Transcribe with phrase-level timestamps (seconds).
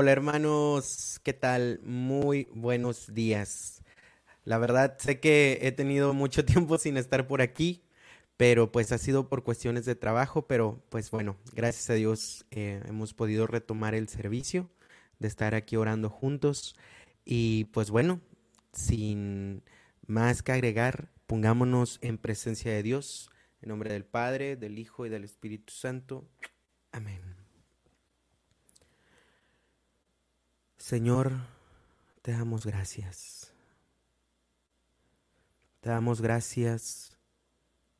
[0.00, 1.80] Hola hermanos, ¿qué tal?
[1.82, 3.82] Muy buenos días.
[4.44, 7.82] La verdad sé que he tenido mucho tiempo sin estar por aquí,
[8.36, 12.80] pero pues ha sido por cuestiones de trabajo, pero pues bueno, gracias a Dios eh,
[12.86, 14.70] hemos podido retomar el servicio
[15.18, 16.76] de estar aquí orando juntos
[17.24, 18.20] y pues bueno,
[18.72, 19.64] sin
[20.06, 25.08] más que agregar, pongámonos en presencia de Dios, en nombre del Padre, del Hijo y
[25.08, 26.24] del Espíritu Santo.
[26.92, 27.37] Amén.
[30.88, 31.32] Señor,
[32.22, 33.52] te damos gracias.
[35.80, 37.18] Te damos gracias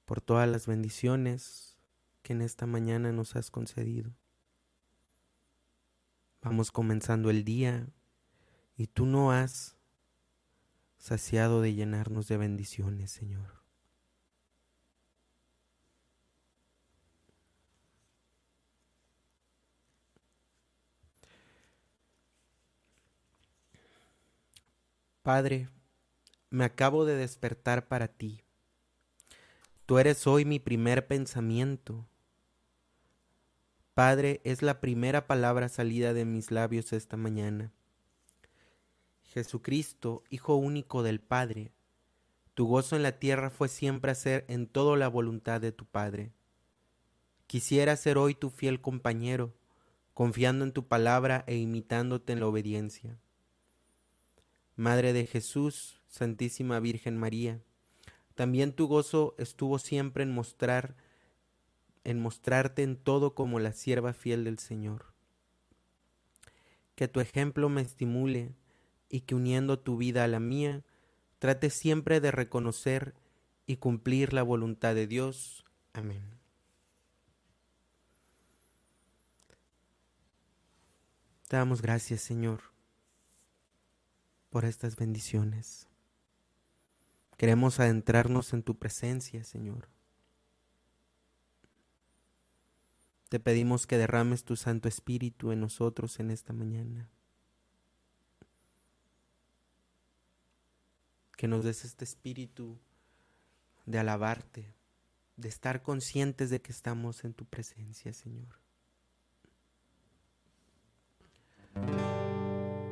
[0.07, 1.77] por todas las bendiciones
[2.23, 4.11] que en esta mañana nos has concedido.
[6.41, 7.87] Vamos comenzando el día
[8.75, 9.77] y tú no has
[10.97, 13.58] saciado de llenarnos de bendiciones, Señor.
[25.29, 25.69] Padre,
[26.49, 28.41] me acabo de despertar para ti.
[29.85, 32.09] Tú eres hoy mi primer pensamiento.
[33.93, 37.75] Padre, es la primera palabra salida de mis labios esta mañana.
[39.21, 41.73] Jesucristo, Hijo único del Padre,
[42.55, 46.33] tu gozo en la tierra fue siempre hacer en todo la voluntad de tu Padre.
[47.47, 49.53] Quisiera ser hoy tu fiel compañero,
[50.15, 53.19] confiando en tu palabra e imitándote en la obediencia.
[54.79, 57.61] Madre de Jesús, Santísima Virgen María,
[58.37, 60.95] también tu gozo estuvo siempre en mostrar
[62.05, 65.13] en mostrarte en todo como la sierva fiel del Señor.
[66.95, 68.55] Que tu ejemplo me estimule
[69.09, 70.85] y que uniendo tu vida a la mía,
[71.41, 73.17] trate siempre de reconocer
[73.67, 75.65] y cumplir la voluntad de Dios.
[75.93, 76.23] Amén.
[81.49, 82.78] Te damos gracias, Señor
[84.51, 85.89] por estas bendiciones.
[87.37, 89.89] Queremos adentrarnos en tu presencia, Señor.
[93.29, 97.11] Te pedimos que derrames tu Santo Espíritu en nosotros en esta mañana.
[101.37, 102.79] Que nos des este espíritu
[103.87, 104.75] de alabarte,
[105.37, 108.59] de estar conscientes de que estamos en tu presencia, Señor.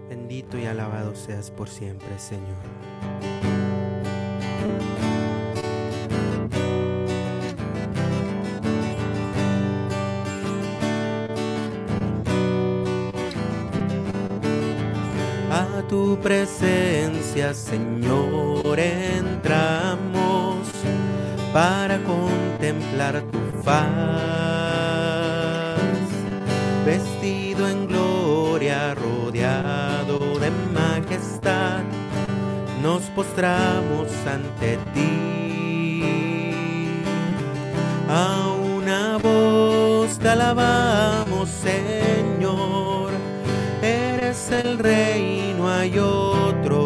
[0.09, 2.57] Bendito y alabado seas por siempre, Señor.
[15.51, 20.67] A tu presencia, Señor, entramos
[21.53, 24.46] para contemplar tu faz,
[32.87, 36.03] nos postramos ante ti.
[38.09, 43.11] A una voz te alabamos, Señor,
[43.83, 46.81] eres el rey, no hay otro.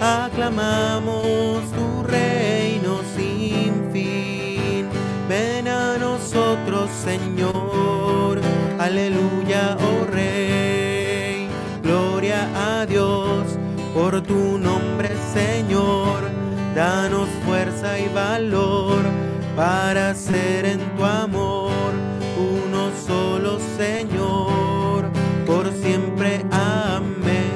[0.00, 4.88] Aclamamos tu reino sin fin,
[5.28, 8.40] ven a nosotros, Señor,
[8.80, 9.27] aleluya,
[13.98, 16.30] por tu nombre, Señor.
[16.74, 19.02] Danos fuerza y valor
[19.56, 21.92] para ser en tu amor
[22.38, 25.10] uno solo, Señor,
[25.44, 26.44] por siempre.
[26.52, 27.48] Amén.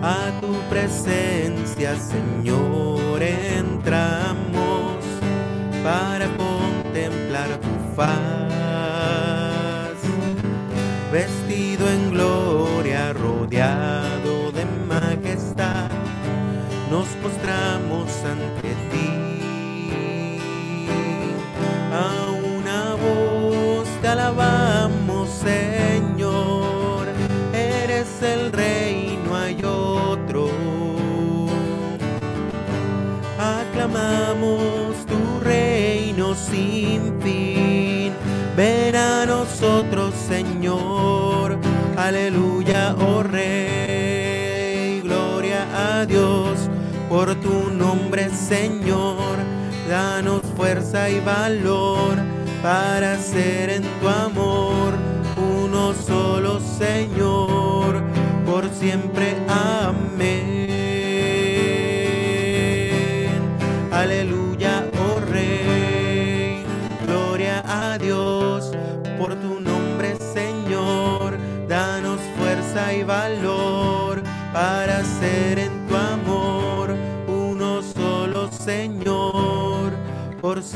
[0.00, 5.02] A tu presencia, Señor, entramos
[5.82, 8.53] para contemplar tu faz
[17.50, 20.38] ante ti.
[21.92, 27.06] A una voz te alabamos, Señor,
[27.52, 30.48] eres el rey, no hay otro.
[33.38, 38.12] Aclamamos tu reino sin fin.
[38.56, 41.58] Ven a nosotros, Señor.
[41.96, 42.53] Aleluya,
[48.20, 49.38] Señor.
[49.88, 52.16] Danos fuerza y valor
[52.62, 54.94] para ser en tu amor
[55.36, 58.02] uno solo, Señor.
[58.46, 59.36] Por siempre.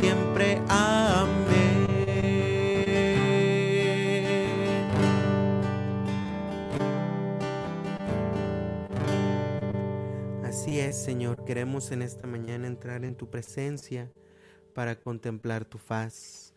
[0.00, 0.62] Siempre.
[0.68, 1.86] Amén.
[10.44, 14.12] Así es, Señor, queremos en esta mañana entrar en tu presencia
[14.74, 16.54] para contemplar tu faz,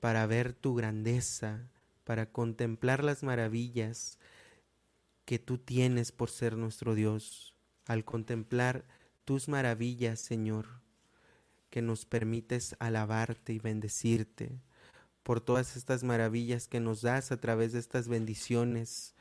[0.00, 1.68] para ver tu grandeza,
[2.04, 4.18] para contemplar las maravillas
[5.24, 7.54] que tú tienes por ser nuestro Dios.
[7.86, 8.84] Al contemplar
[9.24, 10.66] tus maravillas, Señor,
[11.76, 14.62] que nos permites alabarte y bendecirte
[15.22, 19.14] por todas estas maravillas que nos das a través de estas bendiciones.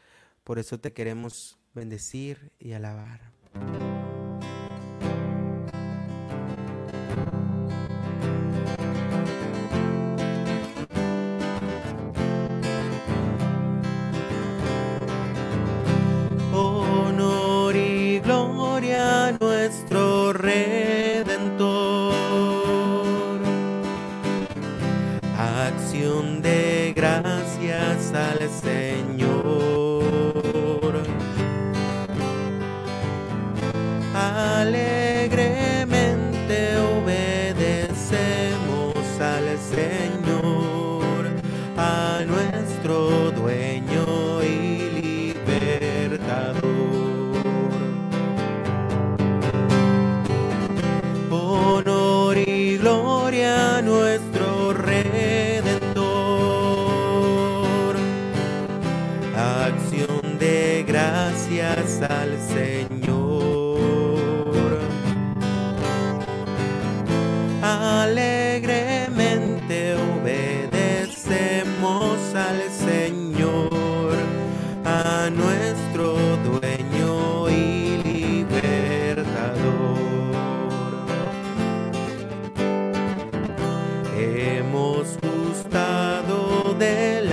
[0.46, 3.20] Por eso te queremos bendecir y alabar.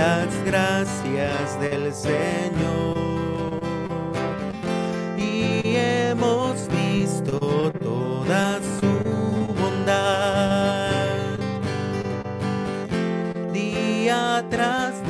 [0.03, 2.93] Las gracias del Señor.
[7.23, 8.93] toda su
[9.61, 10.91] bondad.
[13.53, 15.02] Día tras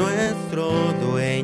[0.00, 1.39] nuestro dueño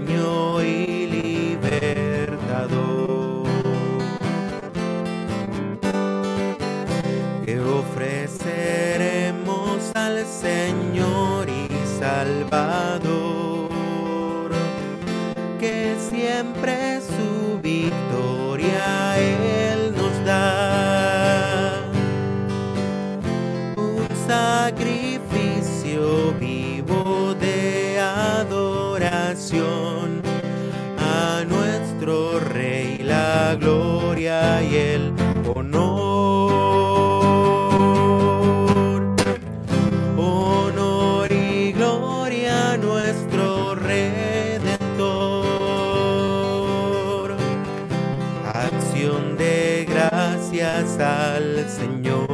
[51.01, 52.26] al Señor.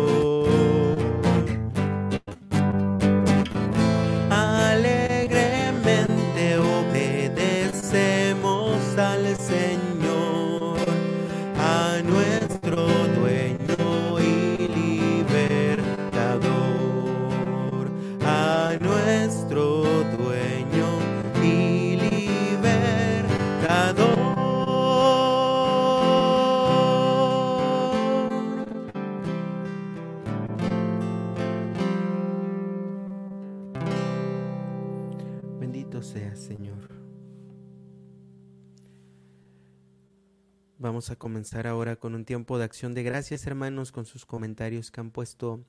[40.83, 44.91] Vamos a comenzar ahora con un tiempo de acción de gracias, hermanos, con sus comentarios
[44.91, 45.65] que han puesto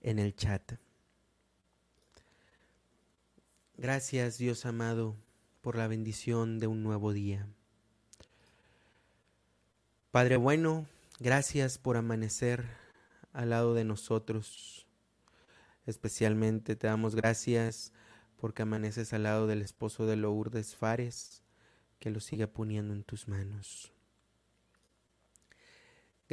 [0.00, 0.76] en el chat.
[3.76, 5.16] Gracias, Dios amado,
[5.60, 7.46] por la bendición de un nuevo día.
[10.10, 10.86] Padre bueno,
[11.20, 12.64] gracias por amanecer
[13.34, 14.86] al lado de nosotros.
[15.84, 17.92] Especialmente te damos gracias
[18.38, 21.42] porque amaneces al lado del esposo de Lourdes Fares,
[21.98, 23.93] que lo siga poniendo en tus manos.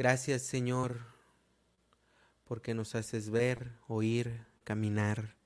[0.02, 0.98] Gracias Señor,
[2.42, 5.36] porque nos haces ver, oír, caminar.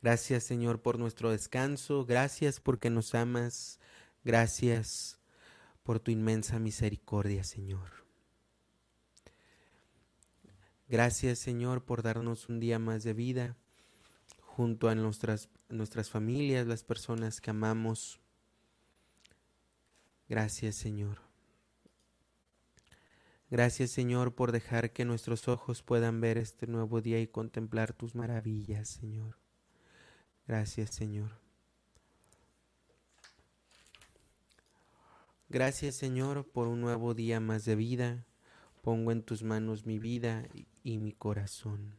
[0.00, 3.78] Gracias Señor por nuestro descanso, gracias porque nos amas,
[4.24, 5.18] gracias
[5.82, 8.06] por tu inmensa misericordia Señor.
[10.88, 13.58] Gracias Señor por darnos un día más de vida
[14.40, 18.18] junto a nuestras, nuestras familias, las personas que amamos.
[20.26, 21.29] Gracias Señor.
[23.50, 28.14] Gracias Señor por dejar que nuestros ojos puedan ver este nuevo día y contemplar tus
[28.14, 29.36] maravillas, Señor.
[30.46, 31.32] Gracias Señor.
[35.48, 38.24] Gracias Señor por un nuevo día más de vida.
[38.82, 40.46] Pongo en tus manos mi vida
[40.84, 41.96] y mi corazón.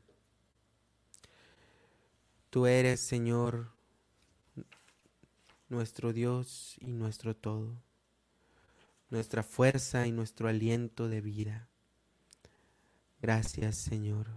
[2.50, 3.72] Tú eres, Señor,
[5.70, 7.82] nuestro Dios y nuestro todo,
[9.12, 11.68] nuestra fuerza y nuestro aliento de vida.
[13.22, 14.28] Gracias, Señor.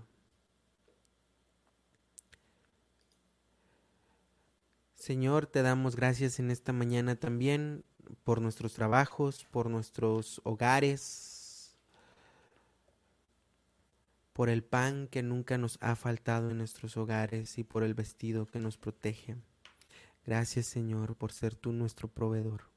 [4.95, 7.85] Señor, te damos gracias en esta mañana también
[8.25, 11.77] por nuestros trabajos, por nuestros hogares,
[14.33, 18.47] por el pan que nunca nos ha faltado en nuestros hogares y por el vestido
[18.47, 19.37] que nos protege.
[20.27, 22.74] Gracias Señor por ser tú nuestro proveedor.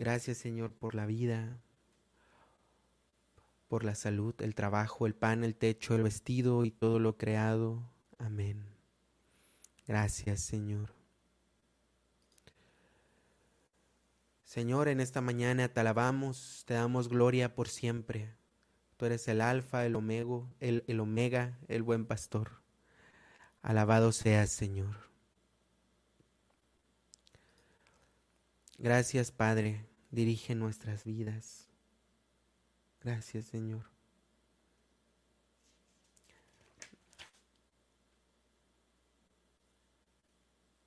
[0.00, 1.60] Gracias Señor por la vida,
[3.68, 7.82] por la salud, el trabajo, el pan, el techo, el vestido y todo lo creado.
[8.16, 8.64] Amén.
[9.86, 10.94] Gracias Señor.
[14.42, 18.34] Señor, en esta mañana te alabamos, te damos gloria por siempre.
[18.96, 22.62] Tú eres el alfa, el omega, el, el omega, el buen pastor.
[23.60, 24.96] Alabado seas, Señor.
[28.78, 29.89] Gracias, Padre.
[30.10, 31.68] Dirige nuestras vidas.
[33.00, 33.86] Gracias, Señor.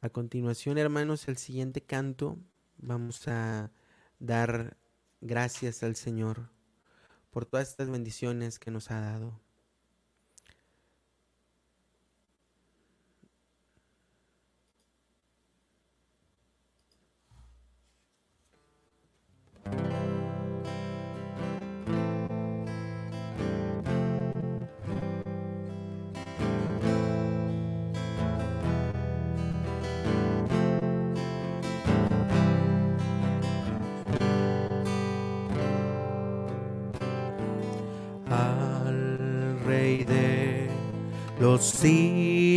[0.01, 2.37] A continuación, hermanos, el siguiente canto
[2.77, 3.71] vamos a
[4.19, 4.75] dar
[5.21, 6.49] gracias al Señor
[7.31, 9.39] por todas estas bendiciones que nos ha dado.
[41.43, 42.52] Los siglos,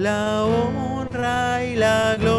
[0.00, 2.29] La honra y la gloria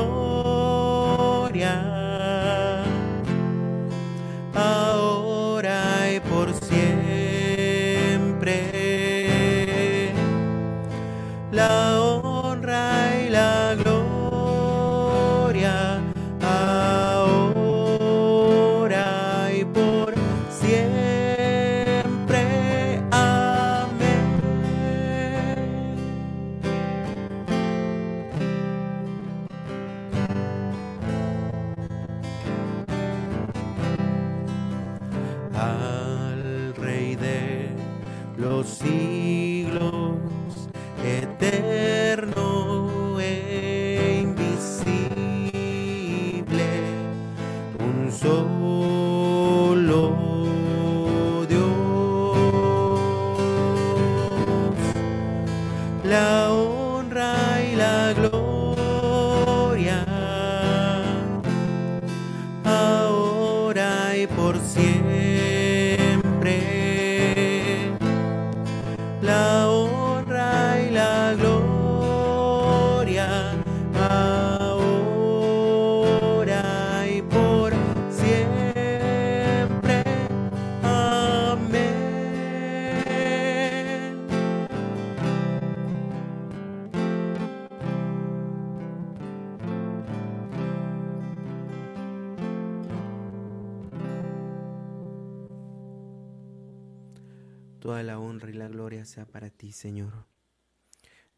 [99.19, 100.25] para ti, Señor.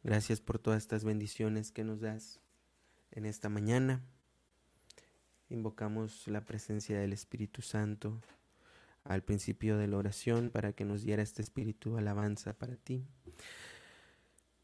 [0.03, 2.39] Gracias por todas estas bendiciones que nos das
[3.11, 4.01] en esta mañana.
[5.49, 8.21] Invocamos la presencia del Espíritu Santo
[9.03, 13.05] al principio de la oración para que nos diera este espíritu alabanza para ti.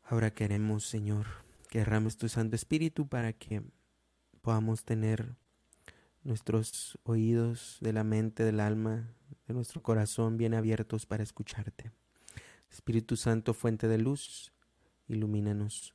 [0.03, 1.25] Ahora queremos, Señor,
[1.69, 3.63] que derrames tu Santo Espíritu para que
[4.41, 5.35] podamos tener
[6.23, 9.09] nuestros oídos de la mente, del alma,
[9.47, 11.91] de nuestro corazón bien abiertos para escucharte.
[12.71, 14.51] Espíritu Santo, fuente de luz,
[15.07, 15.93] ilumínanos.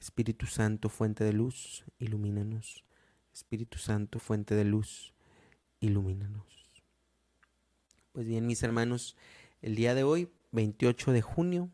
[0.00, 2.84] Espíritu Santo, fuente de luz, ilumínanos.
[3.32, 5.12] Espíritu Santo, fuente de luz,
[5.80, 6.44] ilumínanos.
[8.12, 9.16] Pues bien, mis hermanos,
[9.60, 11.70] el día de hoy, 28 de junio,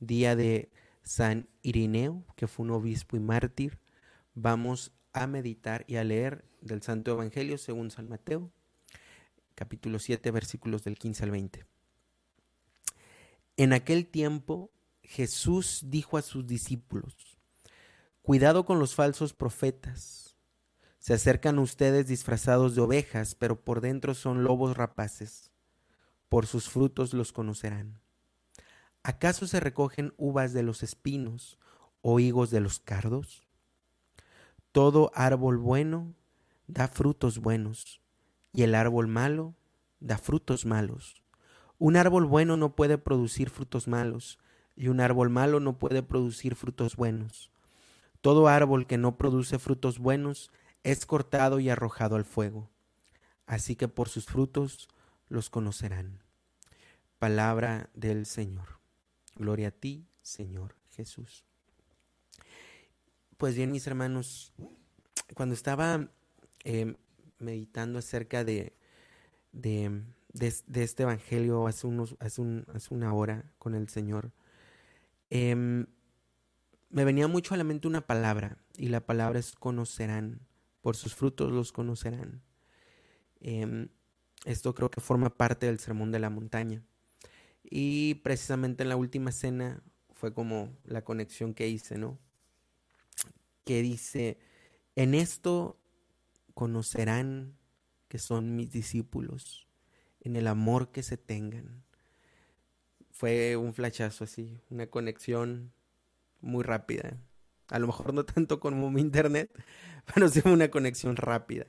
[0.00, 0.70] día de
[1.02, 3.78] San Irineo, que fue un obispo y mártir,
[4.34, 8.50] vamos a meditar y a leer del Santo Evangelio según San Mateo,
[9.54, 11.71] capítulo 7, versículos del 15 al 20.
[13.62, 14.72] En aquel tiempo
[15.04, 17.38] Jesús dijo a sus discípulos,
[18.20, 20.36] Cuidado con los falsos profetas.
[20.98, 25.52] Se acercan ustedes disfrazados de ovejas, pero por dentro son lobos rapaces.
[26.28, 28.00] Por sus frutos los conocerán.
[29.04, 31.60] ¿Acaso se recogen uvas de los espinos
[32.00, 33.46] o higos de los cardos?
[34.72, 36.16] Todo árbol bueno
[36.66, 38.00] da frutos buenos,
[38.52, 39.54] y el árbol malo
[40.00, 41.21] da frutos malos.
[41.82, 44.38] Un árbol bueno no puede producir frutos malos,
[44.76, 47.50] y un árbol malo no puede producir frutos buenos.
[48.20, 50.52] Todo árbol que no produce frutos buenos
[50.84, 52.70] es cortado y arrojado al fuego.
[53.46, 54.88] Así que por sus frutos
[55.28, 56.22] los conocerán.
[57.18, 58.78] Palabra del Señor.
[59.34, 61.44] Gloria a ti, Señor Jesús.
[63.38, 64.52] Pues bien, mis hermanos,
[65.34, 66.08] cuando estaba
[66.62, 66.94] eh,
[67.40, 68.72] meditando acerca de,
[69.50, 70.04] de,
[70.38, 72.42] este Evangelio hace, unos, hace,
[72.74, 74.32] hace, una hora con el Señor,
[75.30, 75.86] em,
[76.90, 80.40] me venía mucho a la mente una palabra, y la palabra es conocerán,
[80.80, 82.42] por sus frutos los conocerán.
[83.40, 83.88] Em,
[84.44, 86.82] esto creo que forma parte del sermón de la montaña.
[87.62, 92.18] Y precisamente en la última cena fue como la conexión que hice, ¿no?
[93.64, 94.38] Que dice,
[94.96, 95.78] en esto
[96.54, 97.56] conocerán
[98.08, 99.68] que son mis discípulos,
[100.22, 101.82] en el amor que se tengan.
[103.10, 105.72] Fue un flachazo así, una conexión
[106.40, 107.18] muy rápida.
[107.68, 109.50] A lo mejor no tanto como mi internet,
[110.14, 111.66] pero sí una conexión rápida.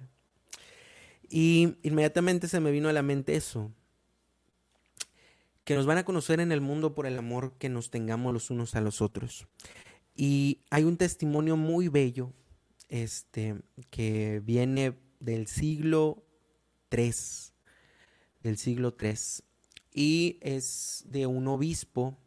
[1.30, 3.72] Y inmediatamente se me vino a la mente eso,
[5.64, 8.50] que nos van a conocer en el mundo por el amor que nos tengamos los
[8.50, 9.48] unos a los otros.
[10.16, 12.34] Y hay un testimonio muy bello
[12.90, 13.56] este,
[13.90, 16.24] que viene del siglo
[16.92, 17.12] III,
[18.44, 19.16] del siglo III,
[19.94, 22.18] y es de un obispo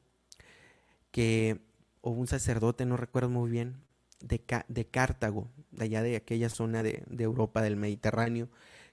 [1.10, 1.60] que,
[2.00, 3.76] o un sacerdote, no recuerdo muy bien,
[4.20, 8.48] de, de Cartago, de allá de aquella zona de, de Europa, del Mediterráneo,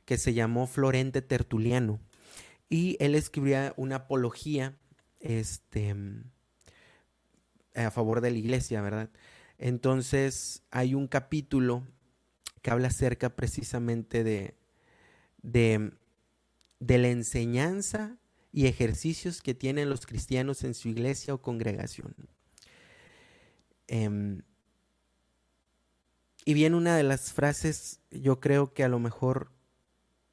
[0.05, 1.99] que se llamó Florente Tertuliano
[2.73, 4.75] y él escribía una apología
[5.19, 5.95] este,
[7.75, 9.09] a favor de la iglesia, ¿verdad?
[9.59, 11.83] Entonces hay un capítulo
[12.63, 14.55] que habla acerca precisamente de,
[15.43, 15.93] de,
[16.87, 18.17] la enseñanza
[18.51, 22.15] y ejercicios que tienen los cristianos en su iglesia o congregación.
[23.87, 24.41] Em,
[26.45, 29.51] y bien, una de las frases, yo creo que a lo mejor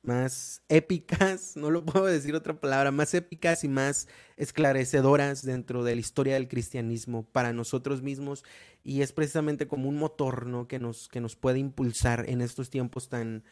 [0.03, 5.95] más épicas, no lo puedo decir otra palabra, más épicas y más esclarecedoras dentro de
[5.95, 8.45] la historia del cristianismo para nosotros mismos
[8.83, 10.69] y es precisamente como un motor ¿no?
[10.69, 13.45] que, nos, que nos puede impulsar en estos tiempos tan,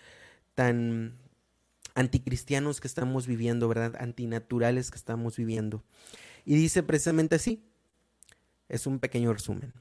[0.55, 1.19] tan
[1.99, 3.97] anticristianos que estamos viviendo, ¿verdad?
[3.99, 5.85] Antinaturales que estamos viviendo.
[6.45, 7.65] Y dice precisamente así,
[8.69, 9.73] es un pequeño resumen.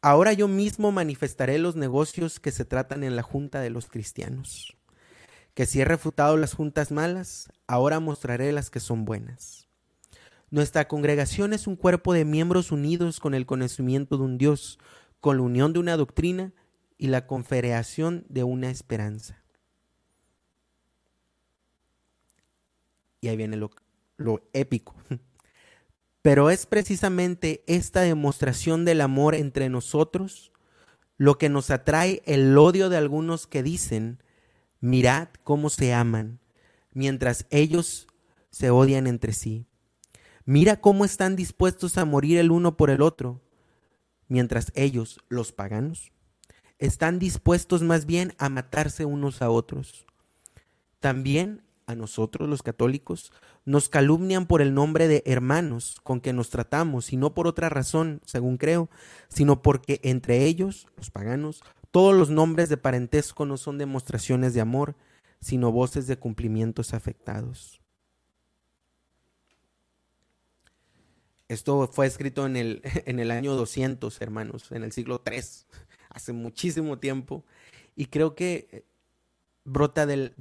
[0.00, 4.78] Ahora yo mismo manifestaré los negocios que se tratan en la Junta de los Cristianos
[5.58, 9.66] que si he refutado las juntas malas, ahora mostraré las que son buenas.
[10.52, 14.78] Nuestra congregación es un cuerpo de miembros unidos con el conocimiento de un Dios,
[15.18, 16.52] con la unión de una doctrina
[16.96, 19.42] y la confederación de una esperanza.
[23.20, 23.70] Y ahí viene lo,
[24.16, 24.94] lo épico.
[26.22, 30.52] Pero es precisamente esta demostración del amor entre nosotros
[31.16, 34.22] lo que nos atrae el odio de algunos que dicen
[34.80, 36.38] Mirad cómo se aman,
[36.92, 38.06] mientras ellos
[38.50, 39.66] se odian entre sí.
[40.44, 43.42] Mira cómo están dispuestos a morir el uno por el otro,
[44.28, 46.12] mientras ellos, los paganos,
[46.78, 50.06] están dispuestos más bien a matarse unos a otros.
[51.00, 53.32] También a nosotros los católicos,
[53.64, 57.70] nos calumnian por el nombre de hermanos con que nos tratamos, y no por otra
[57.70, 58.90] razón, según creo,
[59.28, 64.60] sino porque entre ellos, los paganos, todos los nombres de parentesco no son demostraciones de
[64.60, 64.96] amor,
[65.40, 67.80] sino voces de cumplimientos afectados.
[71.48, 75.40] Esto fue escrito en el, en el año 200, hermanos, en el siglo III,
[76.10, 77.46] hace muchísimo tiempo,
[77.96, 78.84] y creo que
[79.64, 80.34] brota del,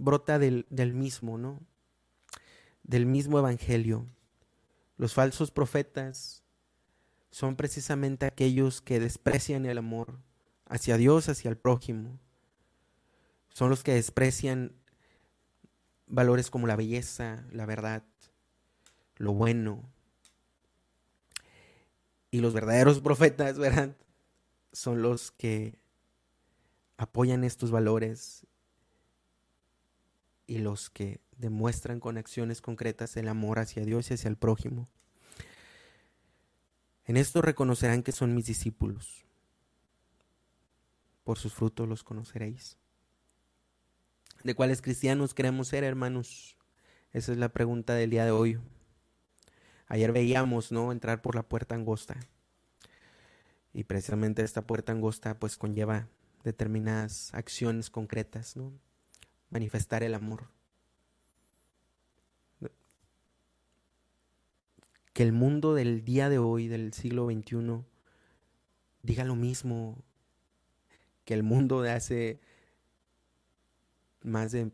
[0.00, 1.60] brota del, del mismo, ¿no?
[2.82, 4.06] Del mismo evangelio.
[4.96, 6.42] Los falsos profetas
[7.30, 10.18] son precisamente aquellos que desprecian el amor
[10.66, 12.18] hacia Dios, hacia el prójimo.
[13.52, 14.72] Son los que desprecian
[16.06, 18.04] valores como la belleza, la verdad,
[19.16, 19.82] lo bueno.
[22.30, 23.96] Y los verdaderos profetas, ¿verdad?
[24.72, 25.78] Son los que
[26.96, 28.46] apoyan estos valores
[30.50, 34.88] y los que demuestran con acciones concretas el amor hacia Dios y hacia el prójimo.
[37.04, 39.24] En esto reconocerán que son mis discípulos.
[41.22, 42.78] Por sus frutos los conoceréis.
[44.42, 46.56] ¿De cuáles cristianos queremos ser, hermanos?
[47.12, 48.58] Esa es la pregunta del día de hoy.
[49.86, 50.90] Ayer veíamos, ¿no?
[50.90, 52.18] Entrar por la puerta angosta.
[53.72, 56.08] Y precisamente esta puerta angosta pues conlleva
[56.42, 58.72] determinadas acciones concretas, ¿no?
[59.50, 60.48] Manifestar el amor.
[65.12, 67.84] Que el mundo del día de hoy, del siglo XXI,
[69.02, 70.02] diga lo mismo
[71.24, 72.40] que el mundo de hace
[74.22, 74.70] más de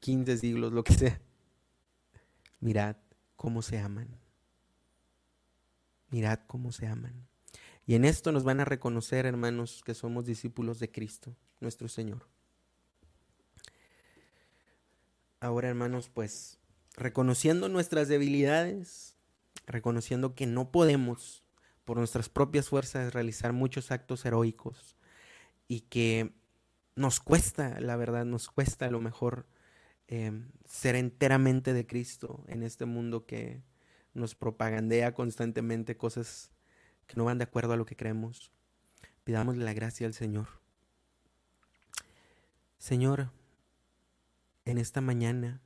[0.00, 1.20] 15 siglos, lo que sea.
[2.60, 2.96] Mirad
[3.36, 4.08] cómo se aman.
[6.10, 7.26] Mirad cómo se aman.
[7.86, 12.28] Y en esto nos van a reconocer, hermanos, que somos discípulos de Cristo, nuestro Señor.
[15.40, 16.58] Ahora, hermanos, pues
[16.96, 19.16] reconociendo nuestras debilidades,
[19.66, 21.42] reconociendo que no podemos
[21.84, 24.96] por nuestras propias fuerzas realizar muchos actos heroicos
[25.66, 26.34] y que
[26.94, 29.46] nos cuesta, la verdad, nos cuesta a lo mejor
[30.08, 33.62] em, ser enteramente de Cristo en este mundo que
[34.12, 36.50] nos propagandea constantemente cosas
[37.06, 38.52] que no van de acuerdo a lo que creemos.
[39.24, 40.48] Pidámosle la gracia al Señor.
[42.78, 43.30] Señor,
[44.64, 45.62] en esta mañana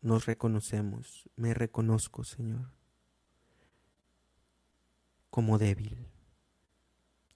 [0.00, 2.70] nos reconocemos, me reconozco, Señor,
[5.30, 6.06] como débil.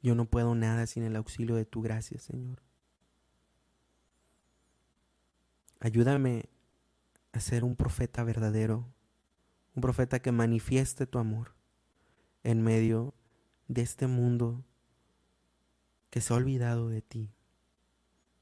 [0.02, 2.62] Yo no puedo nada sin el auxilio de tu gracia, Señor.
[5.80, 6.48] Ayúdame
[7.32, 8.86] a ser un profeta verdadero,
[9.74, 11.54] un profeta que manifieste tu amor
[12.42, 13.14] en medio
[13.68, 14.64] de este mundo
[16.10, 17.32] que se ha olvidado de ti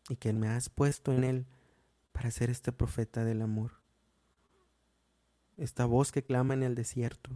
[0.09, 1.47] y que me has puesto en él
[2.13, 3.73] para ser este profeta del amor.
[5.57, 7.31] Esta voz que clama en el desierto.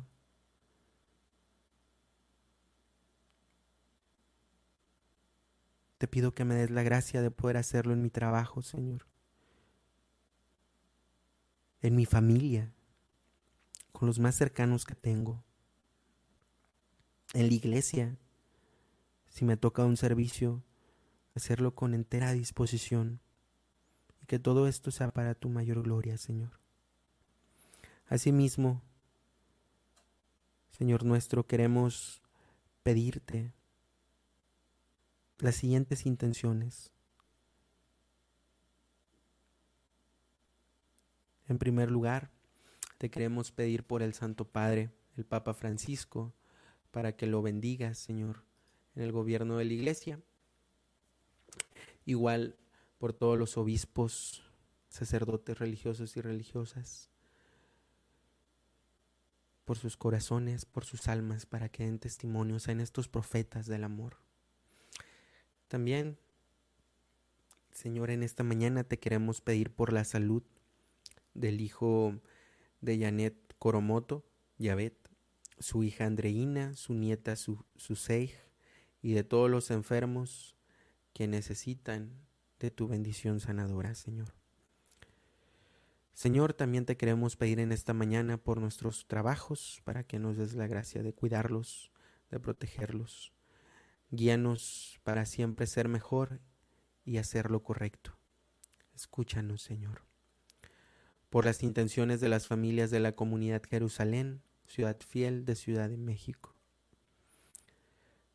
[5.99, 9.07] Te pido que me des la gracia de poder hacerlo en mi trabajo, Señor.
[11.81, 12.73] En mi familia,
[13.93, 15.45] con los más cercanos que tengo.
[17.35, 18.17] En la iglesia,
[19.29, 20.63] si me toca un servicio
[21.35, 23.21] hacerlo con entera disposición
[24.21, 26.61] y que todo esto sea para tu mayor gloria, Señor.
[28.07, 28.83] Asimismo,
[30.71, 32.23] Señor nuestro, queremos
[32.83, 33.53] pedirte
[35.39, 36.93] las siguientes intenciones.
[41.49, 42.31] En primer lugar,
[42.99, 46.33] te queremos pedir por el Santo Padre, el Papa Francisco,
[46.91, 48.45] para que lo bendiga, Señor,
[48.95, 50.21] en el gobierno de la Iglesia
[52.05, 52.57] igual
[52.99, 54.43] por todos los obispos,
[54.89, 57.11] sacerdotes religiosos y religiosas,
[59.65, 64.19] por sus corazones, por sus almas, para que den testimonios en estos profetas del amor.
[65.69, 66.19] También,
[67.73, 70.43] Señor, en esta mañana te queremos pedir por la salud
[71.35, 72.21] del hijo
[72.81, 74.25] de Janet Coromoto,
[74.59, 75.09] Yavet,
[75.59, 78.35] su hija Andreina, su nieta su, Suseij,
[79.01, 80.57] y de todos los enfermos
[81.13, 82.13] que necesitan
[82.59, 84.35] de tu bendición sanadora, Señor.
[86.15, 90.55] Señor, también te queremos pedir en esta mañana por nuestros trabajos, para que nos des
[90.55, 91.91] la gracia de cuidarlos,
[92.31, 93.33] de protegerlos.
[94.11, 96.41] Guíanos para siempre ser mejor
[97.05, 98.17] y hacer lo correcto.
[98.95, 100.03] Escúchanos, Señor.
[101.31, 105.97] Por las intenciones de las familias de la comunidad Jerusalén, ciudad fiel de Ciudad de
[105.97, 106.55] México.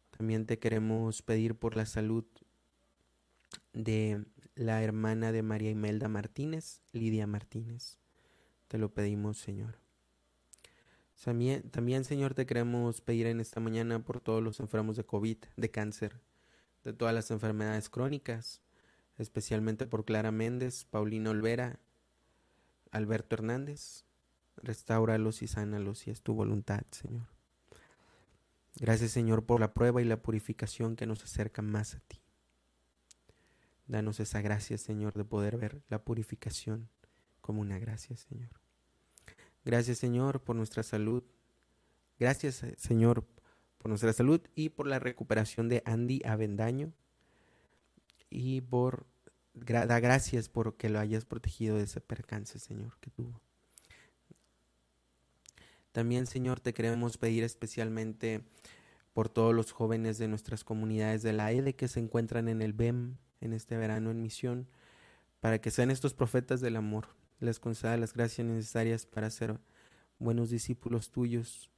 [0.09, 2.25] También te queremos pedir por la salud
[3.73, 7.99] de la hermana de María Imelda Martínez, Lidia Martínez.
[8.67, 9.79] Te lo pedimos, Señor.
[11.23, 15.37] También, también, Señor, te queremos pedir en esta mañana por todos los enfermos de COVID,
[15.55, 16.21] de cáncer,
[16.83, 18.61] de todas las enfermedades crónicas,
[19.17, 21.79] especialmente por Clara Méndez, Paulina Olvera,
[22.91, 24.05] Alberto Hernández.
[24.57, 27.27] Restáuralos y sánalos si es tu voluntad, Señor.
[28.79, 32.19] Gracias, Señor, por la prueba y la purificación que nos acerca más a ti.
[33.87, 36.89] Danos esa gracia, Señor, de poder ver la purificación
[37.41, 38.49] como una gracia, Señor.
[39.63, 41.23] Gracias, Señor, por nuestra salud.
[42.19, 43.25] Gracias, Señor,
[43.77, 46.93] por nuestra salud y por la recuperación de Andy Avendaño.
[48.29, 49.05] Y por
[49.53, 53.41] da gracias por que lo hayas protegido de ese percance, Señor, que tuvo.
[55.91, 58.43] También, Señor, te queremos pedir especialmente
[59.13, 62.73] por todos los jóvenes de nuestras comunidades de la EDE que se encuentran en el
[62.73, 64.67] BEM en este verano en misión,
[65.39, 69.59] para que sean estos profetas del amor, les conceda las gracias necesarias para ser
[70.19, 71.71] buenos discípulos tuyos,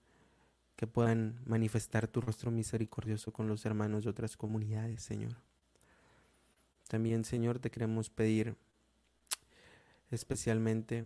[0.75, 5.35] que puedan manifestar tu rostro misericordioso con los hermanos de otras comunidades, Señor.
[6.87, 8.55] También, Señor, te queremos pedir
[10.09, 11.05] especialmente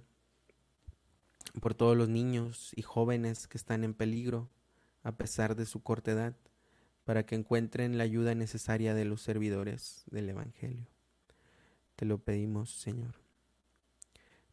[1.59, 4.49] por todos los niños y jóvenes que están en peligro
[5.03, 6.35] a pesar de su corta edad,
[7.03, 10.87] para que encuentren la ayuda necesaria de los servidores del Evangelio.
[11.95, 13.15] Te lo pedimos, Señor.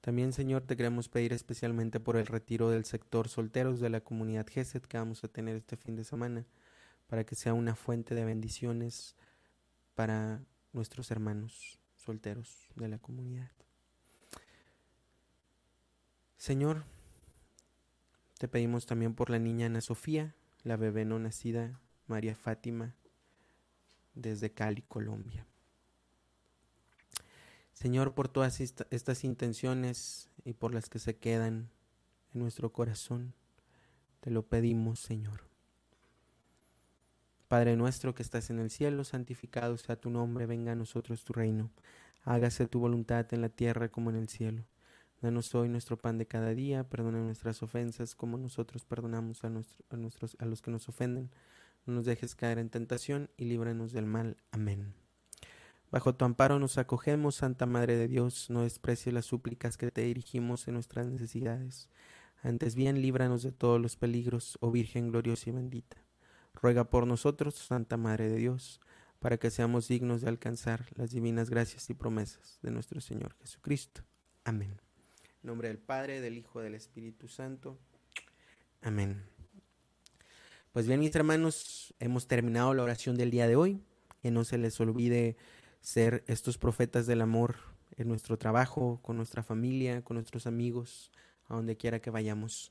[0.01, 4.47] También, Señor, te queremos pedir especialmente por el retiro del sector solteros de la comunidad
[4.47, 6.47] GESET que vamos a tener este fin de semana,
[7.07, 9.17] para que sea una fuente de bendiciones
[9.95, 13.51] para nuestros hermanos solteros de la comunidad.
[16.39, 16.85] Señor,
[18.39, 21.79] te pedimos también por la niña Ana Sofía, la bebé no nacida
[22.11, 22.95] María Fátima,
[24.15, 25.47] desde Cali, Colombia.
[27.73, 31.71] Señor, por todas estas intenciones y por las que se quedan
[32.35, 33.33] en nuestro corazón,
[34.21, 35.45] te lo pedimos, Señor.
[37.49, 41.33] Padre nuestro que estás en el cielo, santificado sea tu nombre, venga a nosotros tu
[41.33, 41.71] reino.
[42.25, 44.65] Hágase tu voluntad en la tierra como en el cielo.
[45.23, 49.49] Danos hoy nuestro pan de cada día, perdona nuestras ofensas como nosotros perdonamos a,
[49.97, 51.31] nuestros, a los que nos ofenden
[51.91, 54.37] no nos dejes caer en tentación y líbranos del mal.
[54.53, 54.95] Amén.
[55.91, 60.03] Bajo tu amparo nos acogemos, Santa Madre de Dios, no desprecies las súplicas que te
[60.03, 61.89] dirigimos en nuestras necesidades.
[62.43, 65.97] Antes bien, líbranos de todos los peligros, oh Virgen gloriosa y bendita.
[66.55, 68.81] Ruega por nosotros, Santa Madre de Dios,
[69.19, 74.03] para que seamos dignos de alcanzar las divinas gracias y promesas de nuestro Señor Jesucristo.
[74.45, 74.81] Amén.
[75.43, 77.79] En nombre del Padre, del Hijo, del Espíritu Santo.
[78.81, 79.40] Amén.
[80.73, 83.83] Pues bien, mis hermanos, hemos terminado la oración del día de hoy.
[84.23, 85.37] Que no se les olvide
[85.81, 87.57] ser estos profetas del amor
[87.97, 91.11] en nuestro trabajo, con nuestra familia, con nuestros amigos,
[91.49, 92.71] a donde quiera que vayamos.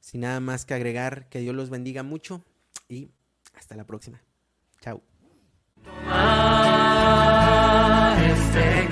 [0.00, 2.42] Sin nada más que agregar, que Dios los bendiga mucho
[2.88, 3.10] y
[3.54, 4.22] hasta la próxima.
[4.80, 5.02] Chao.
[8.20, 8.88] Este